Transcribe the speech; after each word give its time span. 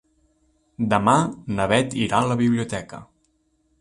Demà 0.93 1.15
na 1.59 1.67
Beth 1.73 1.95
irà 2.07 2.23
a 2.23 2.31
la 2.33 2.39
biblioteca. 2.43 3.03